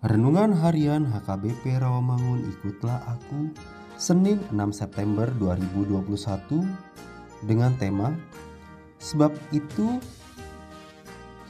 [0.00, 3.52] Renungan Harian HKBP Rawamangun Ikutlah Aku
[4.00, 6.64] Senin 6 September 2021
[7.44, 8.08] dengan tema
[8.96, 10.00] Sebab itu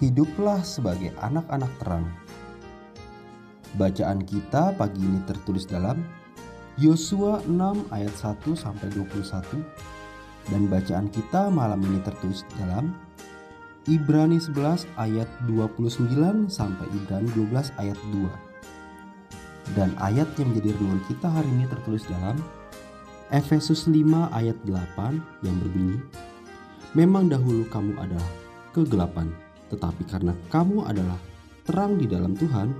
[0.02, 2.10] hiduplah sebagai anak-anak terang.
[3.78, 6.02] Bacaan kita pagi ini tertulis dalam
[6.74, 7.54] Yosua 6
[7.94, 9.62] ayat 1 sampai 21
[10.50, 12.98] dan bacaan kita malam ini tertulis dalam
[13.88, 18.49] Ibrani 11 ayat 29 sampai Ibrani 12 ayat 2.
[19.78, 22.36] Dan ayat yang menjadi renungan kita hari ini tertulis dalam
[23.30, 23.94] Efesus 5
[24.34, 26.02] ayat 8 yang berbunyi
[26.98, 28.30] Memang dahulu kamu adalah
[28.74, 29.30] kegelapan,
[29.70, 31.14] tetapi karena kamu adalah
[31.62, 32.74] terang di dalam Tuhan,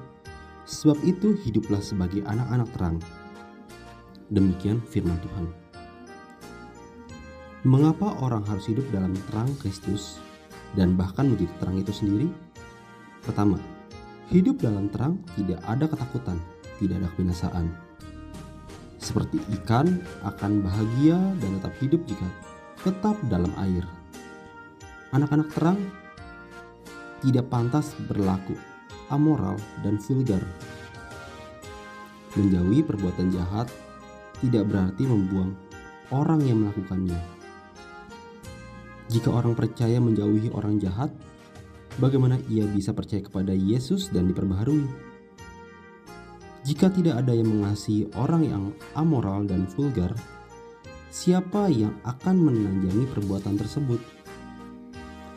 [0.66, 2.96] sebab itu hiduplah sebagai anak-anak terang.
[4.34, 5.46] Demikian firman Tuhan.
[7.62, 10.18] Mengapa orang harus hidup dalam terang Kristus?
[10.78, 12.28] dan bahkan menjadi terang itu sendiri?
[13.26, 13.58] Pertama,
[14.30, 16.38] hidup dalam terang tidak ada ketakutan,
[16.80, 17.66] tidak ada kebinasaan.
[18.96, 22.24] Seperti ikan akan bahagia dan tetap hidup jika
[22.80, 23.84] tetap dalam air.
[25.12, 25.80] Anak-anak terang
[27.20, 28.56] tidak pantas berlaku
[29.12, 30.40] amoral dan vulgar.
[32.34, 33.68] Menjauhi perbuatan jahat
[34.40, 35.52] tidak berarti membuang
[36.14, 37.40] orang yang melakukannya
[39.10, 41.10] jika orang percaya menjauhi orang jahat,
[41.98, 45.09] bagaimana ia bisa percaya kepada Yesus dan diperbaharui?
[46.70, 48.64] Jika tidak ada yang mengasihi orang yang
[48.94, 50.14] amoral dan vulgar,
[51.10, 53.98] siapa yang akan menanjani perbuatan tersebut?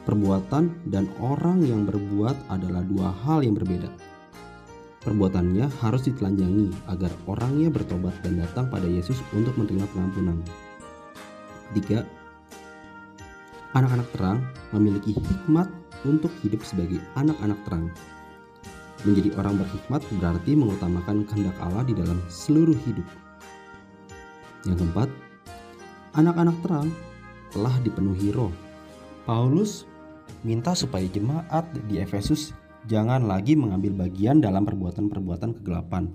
[0.05, 3.89] Perbuatan dan orang yang berbuat adalah dua hal yang berbeda.
[5.01, 10.37] Perbuatannya harus ditelanjangi agar orangnya bertobat dan datang pada Yesus untuk menerima pengampunan.
[11.73, 12.05] Tiga,
[13.73, 14.39] Anak-anak terang
[14.69, 15.65] memiliki hikmat
[16.05, 17.89] untuk hidup sebagai anak-anak terang.
[19.03, 23.07] Menjadi orang berhikmat berarti mengutamakan kehendak Allah di dalam seluruh hidup.
[24.63, 25.09] Yang keempat,
[26.15, 26.89] anak-anak terang
[27.51, 28.51] telah dipenuhi roh.
[29.27, 29.83] Paulus
[30.47, 32.55] minta supaya jemaat di Efesus
[32.87, 36.07] jangan lagi mengambil bagian dalam perbuatan-perbuatan kegelapan.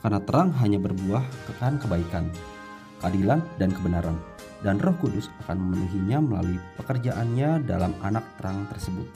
[0.00, 2.28] Karena terang hanya berbuah kekan kebaikan,
[3.00, 4.16] keadilan, dan kebenaran
[4.64, 9.06] dan Roh Kudus akan memenuhinya melalui pekerjaannya dalam anak terang tersebut.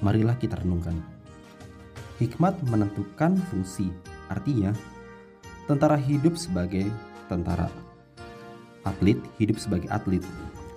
[0.00, 1.19] Marilah kita renungkan.
[2.20, 3.88] Hikmat menentukan fungsi,
[4.28, 4.76] artinya
[5.64, 6.84] tentara hidup sebagai
[7.32, 7.72] tentara,
[8.84, 10.20] atlet hidup sebagai atlet,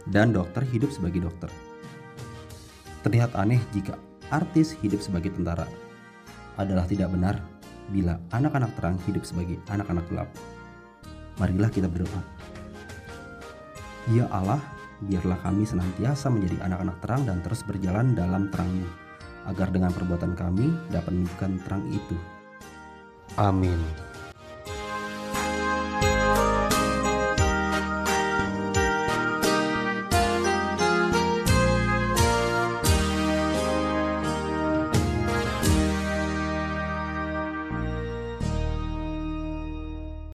[0.08, 1.52] dan dokter hidup sebagai dokter.
[3.04, 4.00] Terlihat aneh jika
[4.32, 5.68] artis hidup sebagai tentara.
[6.56, 7.44] Adalah tidak benar
[7.92, 10.30] bila anak-anak terang hidup sebagai anak-anak gelap.
[11.44, 12.24] Marilah kita berdoa.
[14.16, 14.64] Ya Allah,
[15.04, 18.88] biarlah kami senantiasa menjadi anak-anak terang dan terus berjalan dalam terangmu,
[19.50, 22.16] agar dengan perbuatan kami dapat menunjukkan terang itu.
[23.36, 24.13] Amin.